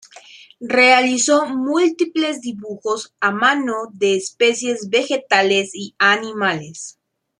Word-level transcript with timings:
Realizó 0.63 1.45
múltiples 1.45 2.41
dibujos 2.41 3.13
a 3.19 3.29
mano 3.29 3.83
de 3.93 4.15
especies 4.15 4.89
vegetales 4.89 5.75
y 5.75 5.93
animales. 5.99 6.97